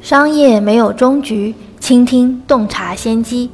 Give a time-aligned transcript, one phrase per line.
[0.00, 3.50] 商业没有终局，倾听洞察先机。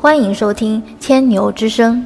[0.00, 2.02] 欢迎收听千牛之声。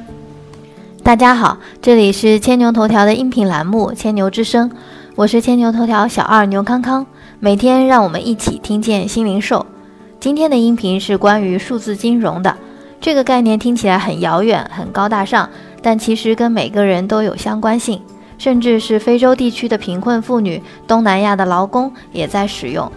[1.01, 4.69] 大家好，这里是千牛头条的音频栏目《千牛之声》，
[5.15, 7.05] 我是千牛头条小二牛康康。
[7.39, 9.65] 每天让我们一起听见新零售。
[10.19, 12.57] 今天的音频是关于数字金融的。
[12.99, 15.49] 这个概念听起来很遥远、很高大上，
[15.81, 18.01] 但其实跟每个人都有相关性，
[18.37, 22.91] 甚至是非洲地区的贫困妇女、东南亚的劳工也在使用。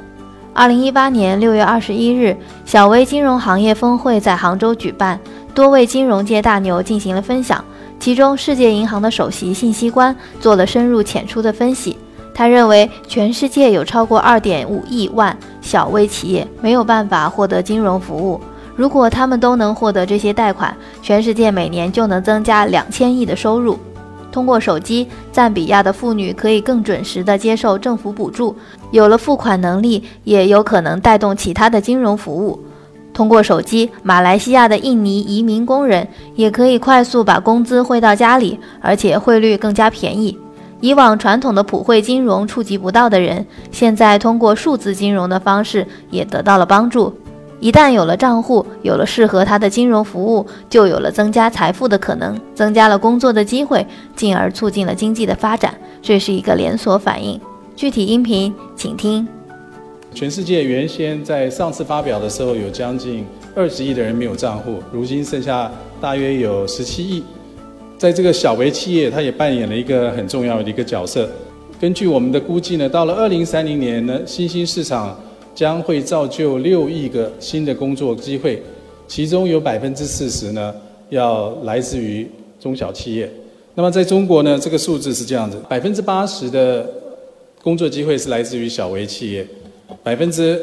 [0.53, 5.19] 二零一八年六月二十一日，小微金融行业峰会在杭州举办，
[5.55, 7.65] 多位金融界大牛进行了分享。
[7.99, 11.97] 其中，世界银行的首席信息官做了深入浅出的分析。
[12.35, 18.41] 他认为，全世界有超过二点五亿万小微企业没有办法获得金融服务。
[18.75, 23.79] 如果他们都能获得这些贷款，全世界每年就能增加两千亿的收入。
[24.33, 28.57] 通过手机，赞比亚的妇女可以更准时地接受政府补助，
[28.91, 32.59] 有了付款能力，也有可能带动其他的金融服务。
[33.13, 40.39] 通过手机，马来西亚的印尼移民工人也可以快速把工资汇到家里，而且汇率更加便宜。
[40.81, 47.13] 以往传统的普惠金融触及不到的人，现在通过数字金融的方式也得到了帮助。
[47.59, 55.75] 一旦有了账户，有了适合他的金融服务，就有了增加财富的可能，增加了工作的机会，进而促进了经济的发展。
[56.01, 57.39] 这是一个连锁反应。
[57.81, 59.27] 具体音频请听。
[60.13, 63.25] 全世界原先在上次发表的时候，有将近
[63.57, 67.23] 二十亿的人没有账户，如今剩下大约有十七亿。
[67.97, 71.27] 在这个小微企业，它也扮演了一个很重要的一个角色。
[71.81, 75.19] 根据我们的估计呢，到了二零三零年呢，新兴市场。
[75.53, 78.63] 将会造就六亿个新的工作机会，
[79.09, 80.73] 其中有百分之四十呢
[81.09, 82.27] 要来自于
[82.61, 83.29] 中小企业。
[83.75, 86.89] 那么在中国呢，这个数字是这样子：百分之八十的
[87.63, 89.47] 工作机会是来自于小微企业，
[90.03, 90.61] 百分之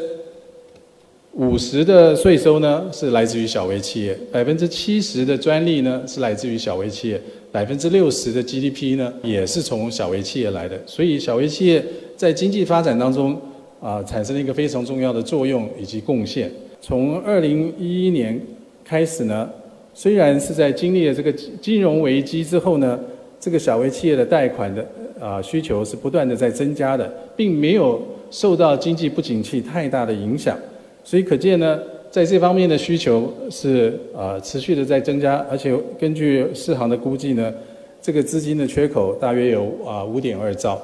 [1.32, 7.20] 五十的税收呢是来自于小微企业，百分之七十的专利呢是来自于小微企业，
[7.52, 10.80] 百分之六十的 GDP 呢也是从小微企业来的。
[10.86, 11.84] 所以小微企业
[12.16, 13.40] 在经济发展当中。
[13.80, 16.50] 啊，产生了一个非常重要的作用以及贡献。
[16.80, 18.36] 从二零一一年
[18.84, 19.48] 开始呢，
[19.94, 22.98] 虽然是在经历了这个金融危机之后呢，
[23.38, 24.84] 这个小微企业的贷款的
[25.20, 30.56] 啊需求是不断的在增加的，并没有受到经济不景气太大的影响。
[31.04, 31.78] 所以可见呢，
[32.10, 37.52] 在这方面的需求是啊持续的在增加，而且根据世行的估计呢，
[38.02, 40.80] 这个资金的缺口大约有啊五点二兆。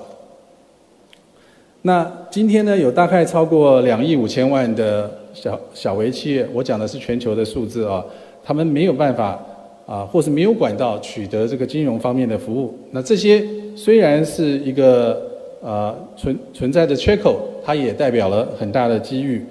[1.83, 8.03] 那今天呢，有大概超过两亿五千万的小小微企业，我讲的是全球的数字啊，
[8.43, 9.39] 他们没有办法
[9.85, 12.75] 啊，或是没有管道取得这个金融方面的服务。
[12.91, 15.31] 那这些虽然是一个
[15.61, 19.45] 呃存存在的缺口，它也代表了很大的机遇。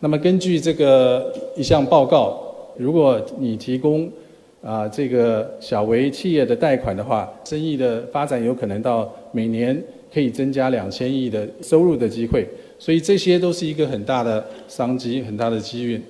[0.00, 2.40] 那么根据这个一项报告，
[2.76, 4.10] 如果你提供
[4.62, 9.82] 啊这个小微企业的贷款的话，生意的发展有可能到每年。
[10.14, 12.46] 可以增加两千亿的收入的机会，
[12.78, 16.00] 所以这些都是一个很大的商机、很大的机遇。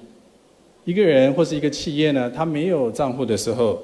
[0.85, 3.81] 一个人或是一个企业呢，他没有账户的时候，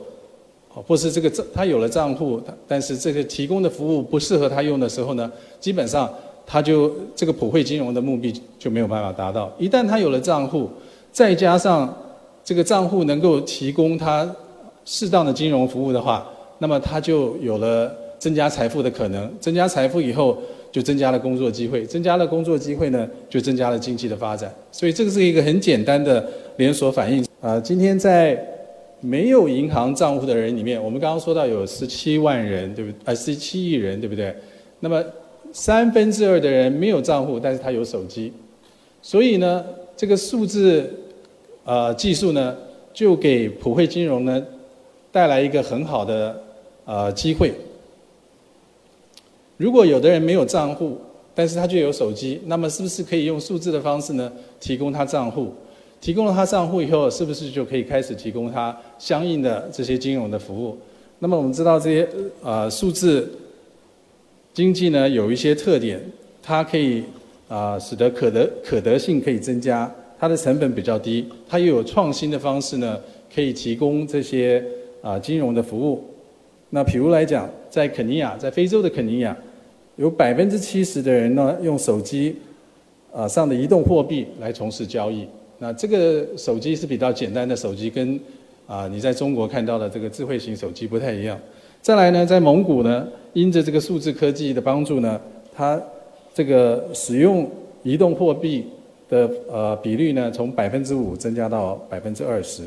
[0.73, 6.09] 或是这个账他有了账户，但是这个提供的服务不适合他用的时候呢，基本上
[6.47, 9.53] 他就这个普惠金融的目的就没有办法达到。
[9.59, 10.71] 一旦他有了账户，
[11.13, 11.93] 再加上
[12.45, 14.29] 这个账户能够提供他
[14.85, 16.29] 适当的金融服务的话，
[16.59, 17.91] 那么他就有了。
[18.21, 20.37] 增加财富的可能，增加财富以后
[20.71, 24.55] 就增加了工作机会，增加了工作机会呢，就增加了经济的发展。
[24.71, 26.23] 所以这个是一个很简单的
[26.59, 27.25] 连锁反应。
[27.41, 28.35] 啊，今天在
[29.01, 32.97] 没有银行账户的人里面，我们刚刚说到有十七万人，对不对？
[33.05, 34.35] 呃，十七亿人，对不对？
[34.81, 35.03] 那么
[35.53, 38.33] 三分之二的人没有账户，但是他有手机。
[39.03, 39.65] 所以呢，
[39.97, 40.93] 这个数字
[41.65, 42.57] 呃技术呢，
[42.93, 44.45] 就给普惠金融呢
[45.11, 46.43] 带来一个很好的
[46.85, 47.53] 呃机会。
[49.57, 50.99] 如果有的人没有账户，
[51.35, 54.31] 但是他就有手机，那么是不是可以用数字的方式呢？
[54.59, 55.53] 提供他账户，
[56.01, 60.79] 提供了他账户以后，是不是就可以开始提供他相应的这些金融的服务？
[61.19, 62.09] 那么我们知道这些
[62.43, 63.31] 呃数字
[64.55, 66.01] 经济呢有一些特点，
[66.43, 67.05] 它可以
[67.49, 72.99] 啊使得可得可得性可以增加，它的成本比较低，它又有创新的方式呢，
[73.35, 74.65] 可以提供这些
[75.03, 76.03] 啊金融的服务。
[76.71, 79.37] 那比如来讲，在肯尼亚，在非洲的肯尼亚。
[79.97, 82.35] 有百分之七十的人呢，用手机
[83.13, 85.27] 啊上的移动货币来从事交易。
[85.61, 88.19] 那这个手机是比较简单的手机，跟
[88.67, 91.39] 啊你在中国看到的这个智慧型手机不太一样。
[91.83, 95.21] 再来呢，在蒙古呢，因着这个数字科技的帮助呢，
[95.55, 95.81] 它
[96.35, 97.51] 这个使用
[97.83, 98.65] 移动货币
[99.09, 102.65] 的呃比率呢，从百分之五增加到百分之二十。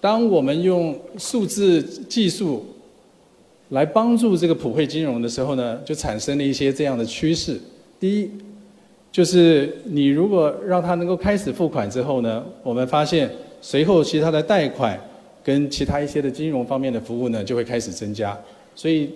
[0.00, 2.64] 当我们用数字技术
[3.70, 7.60] 来帮助这个普惠金融的时候呢，就产生了一些这样的趋势。
[7.98, 8.30] 第一，
[9.10, 14.98] 就是你如果让它能够开始付款之后呢，我们发现随后其他的贷款
[15.42, 18.38] 跟其他一些的金融方面的服务呢，就会开始增加。
[18.74, 19.10] 所以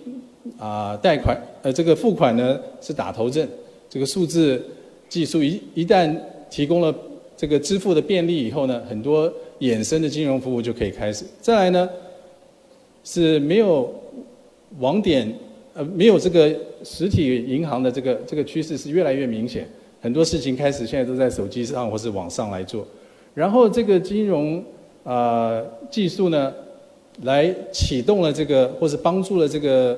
[0.57, 3.47] 啊，贷款呃这个付款呢是打头阵，
[3.89, 4.63] 这个数字
[5.07, 6.15] 技术一一旦
[6.49, 6.93] 提供了
[7.37, 9.31] 这个支付的便利以后呢，很多。
[9.59, 11.23] 衍生的金融服务就可以开始。
[11.39, 11.89] 再来呢，
[13.05, 13.93] 是没有
[14.79, 15.33] 网点，
[15.73, 16.53] 呃，没有这个
[16.83, 19.65] 实体银行的这个这个趋势是越来越明显。
[20.03, 22.85] 很多事情开始现在都在手机上或是网上来做。
[23.33, 24.61] 然后这个金融
[25.05, 26.53] 啊技术呢，
[27.21, 29.97] 来启动了这个或是帮助了这个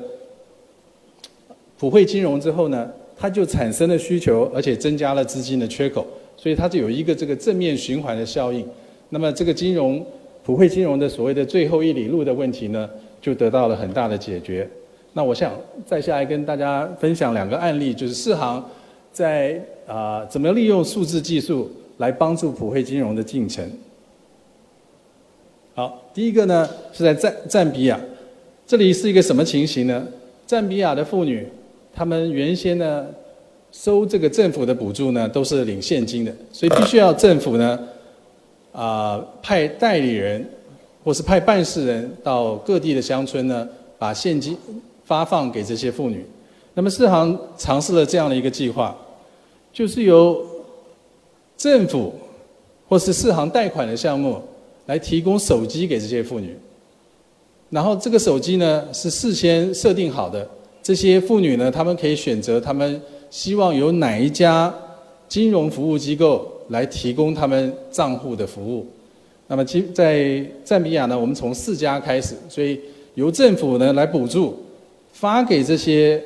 [1.79, 2.87] 普惠金融之后呢，
[3.17, 6.05] 它就产生了需求，而且增加了资金的缺口，
[6.37, 8.63] 所以它就有一个这个正面循环的效应。
[9.09, 10.05] 那么这个金融
[10.43, 12.87] 普惠金融的所谓的最后一里路的问题呢，
[13.19, 14.69] 就得到了很大的解决。
[15.13, 15.51] 那我想
[15.83, 18.63] 再下来跟大家分享两个案例，就是世行
[19.15, 19.57] 在
[19.87, 23.65] 啊怎么利用数字技术来帮助普惠金融的进程。
[25.73, 27.97] 好，第一个呢是在赞赞比亚，
[28.67, 30.05] 这里是一个什么情形呢？
[30.45, 31.47] 赞比亚的妇女，
[31.93, 33.07] 她们原先呢
[33.71, 37.79] 收这个政府的补助呢都是领现金的，所以必须要政府呢。
[38.73, 40.45] 啊，派代理人
[41.01, 43.65] 或是派办事人到各地的乡村呢，
[43.97, 44.57] 把现金
[45.05, 46.25] 发放给这些妇女。
[46.73, 48.93] 那么世行尝试了这样的一个计划，
[49.75, 50.43] 就是由
[51.57, 52.13] 政府
[52.87, 54.41] 或是世行贷款的项目
[54.85, 56.55] 来提供手机给这些妇女。
[57.69, 60.47] 然后这个手机呢是事先设定好的，
[60.81, 64.73] 这些妇女呢，她们可以选择她们希望有哪一家
[65.27, 66.51] 金融服务机构。
[66.69, 68.83] 来提供她们账户的服务。
[69.45, 72.81] 那么，其在赞比亚呢，我们从四家开始，所以
[73.13, 74.57] 由政府呢来补助，
[75.13, 76.19] 发给这些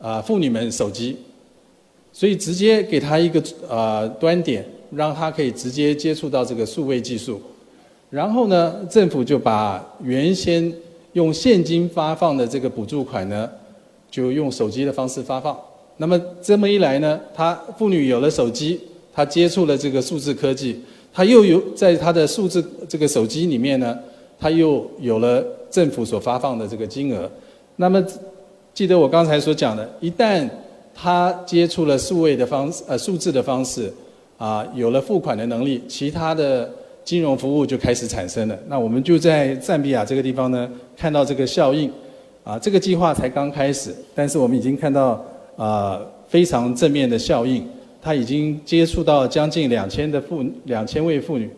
[0.00, 1.16] 啊妇女们手机，
[2.18, 7.40] 所以直接给他一个呃端点，让他可以直接接触到这个数位技术。
[8.10, 10.72] 然后呢，政府就把原先
[11.12, 13.48] 用现金发放的这个补助款呢，
[14.10, 15.56] 就用手机的方式发放。
[15.98, 18.80] 那么这么一来呢，他妇女有了手机。
[19.14, 20.80] 他接触了这个数字科技，
[21.12, 23.98] 他又有在他的数字这个手机里面呢，
[24.38, 27.28] 他又有了政府所发放的这个金额。
[27.74, 28.00] 那么，
[28.72, 30.48] 记得我刚才所讲的，一旦
[31.00, 33.92] 他接触了数位的方式呃数字的方式，
[34.36, 36.68] 啊，有了付款的能力，其他的
[37.04, 38.58] 金融服务就开始产生了。
[38.66, 41.88] 那我们就在赞比亚这个地方呢，看到这个效应，
[42.42, 45.24] 啊，这个计划才刚开始，但是我们已经看到
[45.56, 47.64] 啊非常正面的效应。
[48.00, 51.50] 他已经接触到将近两千的妇两千位妇女，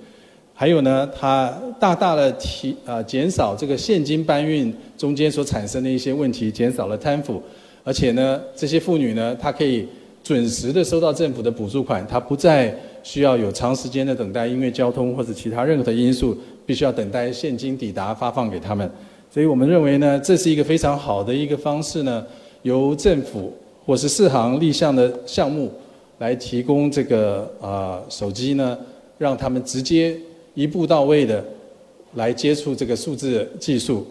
[0.55, 7.43] 还有呢，他大大的提啊减少这个现金搬运中间所产生的一些问题，减少了贪腐，
[7.85, 9.87] 而且呢，这些妇女呢，她可以
[10.23, 18.91] 准时的收到政府的补助款，她不再需要有长时间的等待，因为交通或者其他任何的因素，必须要等待现金抵达发放给他们。
[19.31, 22.27] 所以我们认为呢，这是一个非常好的一个方式呢，
[22.63, 23.53] 由政府
[23.85, 25.71] 或是四行立项的项目。
[26.19, 28.79] 来提供这个啊手机呢，
[29.17, 30.15] 让他们直接
[30.53, 31.43] 一步到位的
[32.13, 34.07] 来接触这个数字技术，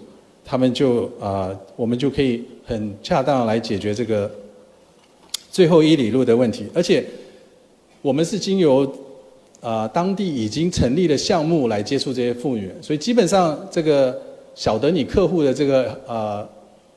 [0.49, 4.31] 他们就啊我们就可以很恰当来解决这个
[5.51, 6.65] 最后一里路的问题。
[6.73, 7.05] 而且
[8.01, 8.91] 我们是经由
[9.61, 14.19] 啊当地已经成立的项目来接触这些妇女，所以基本上这个
[14.55, 16.49] 晓得你客户的这个啊。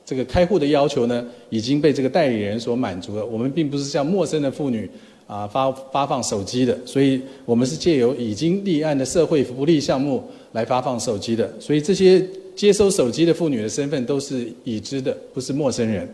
[0.05, 3.25] 这个开户的要求呢，已经被这个代理人所满足了。
[3.25, 4.87] 我们并不是向陌生的妇女
[5.27, 11.49] 啊发发放手机的，所以我们是借由已经立案的社会福利项目来发放手机的。
[11.57, 12.21] 所以这些
[12.55, 16.07] 接收手机的妇女的身份都是已知的，不是陌生人。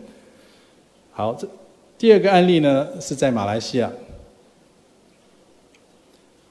[1.12, 1.48] 好，这
[1.98, 3.92] 第二个案例呢是在马来西亚。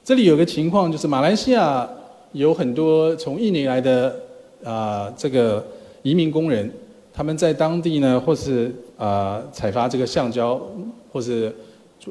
[0.03, 1.89] 这里有个情况，就是马来西亚
[2.31, 4.15] 有很多从印尼来的
[4.63, 5.65] 啊这个
[6.03, 6.71] 移民工人。
[7.11, 10.61] 他们在当地呢，或是啊采发这个橡胶，
[11.11, 11.53] 或是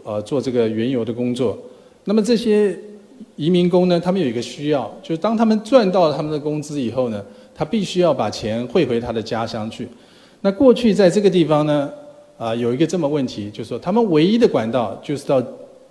[0.04, 1.58] 呃做这个原油的工作。
[2.04, 2.78] 那么这些
[3.36, 7.24] 移民工呢，他们有一个需要，就是当他们赚到他们的工资以后呢，
[7.58, 9.88] 他必须要把钱汇回他的家乡去。
[10.42, 11.90] 那过去在这个地方呢，
[12.38, 15.42] 啊有一个这么问题，就是说他们唯一的管道就是到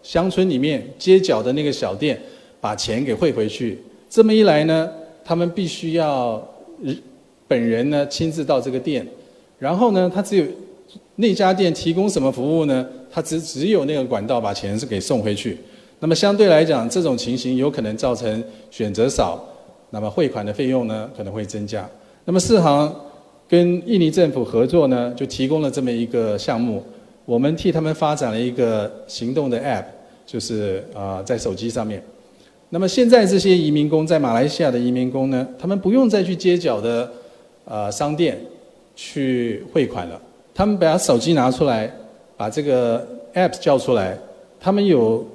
[0.02, 2.18] 乡村里面街角的那个小店
[2.62, 3.78] 把钱给汇回去。
[4.10, 4.90] 这么一来呢，
[5.26, 6.42] 他们必须要。
[7.50, 9.08] 本人呢亲自到这个店，
[9.58, 10.46] 然后呢，他只有
[11.16, 12.86] 那家店提供什么服务呢？
[13.10, 15.58] 他只只有那个管道把钱是给送回去。
[16.00, 19.42] 那么相对来讲，这种情形有可能造成选择少，
[19.90, 21.88] 那么汇款的费用呢可能会增加。
[22.26, 22.94] 那么四行
[23.48, 26.84] 跟印尼政府合作呢，就提供了这么一个项目，
[27.24, 29.86] 我们替他们发展了一个行动的 App，
[30.26, 32.04] 就是啊在手机上面。
[32.70, 37.10] 那么现在这些移民工在马来西亚的移民工呢，他们不用再去街角的
[37.64, 38.38] 呃商店
[38.94, 40.22] 去汇款了，
[40.54, 41.90] 他们把手机拿出来，
[42.36, 44.18] 把这个 App 叫出来，
[44.60, 45.26] 他们有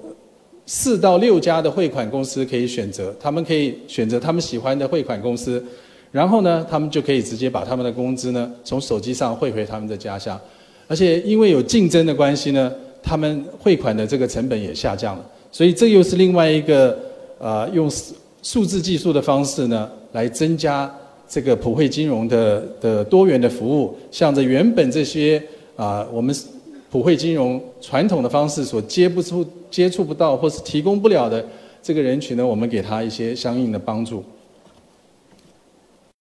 [0.75, 5.63] 四到六家的汇款公司可以选择，他们可以选择他们喜欢的汇款公司。
[6.11, 10.41] 然后呢，他们就可以直接把他们的工资呢从手机上汇回他们的家乡，
[10.89, 15.31] 而且因为有竞争的关系呢，他们汇款的这个成本也下降了。
[15.51, 16.99] 所以这又是另外一个
[17.39, 17.87] 呃用
[18.43, 20.91] 数字技术的方式呢，来增加
[21.29, 23.95] 这个普惠金融的的多元的服务。
[24.11, 25.43] 向着原本这些
[25.77, 26.35] 啊我们
[26.93, 31.43] 普惠金融传统的方式所接不出、接触不到或是提供不了的
[31.83, 34.23] 这个人群呢，我们给他一些相应的帮助。